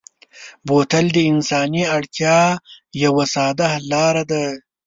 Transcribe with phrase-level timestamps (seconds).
[0.65, 2.39] بوتل د انساني اړتیا
[3.03, 4.43] یوه ساده حل لاره ده.